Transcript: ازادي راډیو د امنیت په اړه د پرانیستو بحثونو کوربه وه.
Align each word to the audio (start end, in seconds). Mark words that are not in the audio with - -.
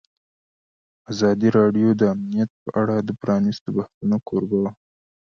ازادي 1.11 1.49
راډیو 1.57 1.89
د 1.95 2.01
امنیت 2.13 2.51
په 2.63 2.69
اړه 2.81 2.95
د 3.01 3.09
پرانیستو 3.21 3.67
بحثونو 3.77 4.17
کوربه 4.27 4.57
وه. 4.63 4.71